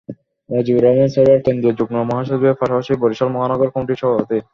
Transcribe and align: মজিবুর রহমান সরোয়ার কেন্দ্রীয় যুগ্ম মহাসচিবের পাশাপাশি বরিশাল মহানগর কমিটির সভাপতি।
মজিবুর 0.49 0.83
রহমান 0.85 1.09
সরোয়ার 1.13 1.43
কেন্দ্রীয় 1.45 1.73
যুগ্ম 1.79 1.95
মহাসচিবের 2.09 2.59
পাশাপাশি 2.59 2.91
বরিশাল 3.01 3.29
মহানগর 3.31 3.73
কমিটির 3.73 3.99
সভাপতি। 4.01 4.37